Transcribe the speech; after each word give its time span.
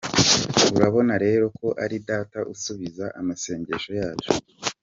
Urabona 0.75 1.13
rero 1.25 1.45
ko 1.57 1.67
ari 1.83 1.97
Data 2.09 2.39
usubiza 2.53 3.05
amasengesho 3.19 3.91
yacu. 4.01 4.31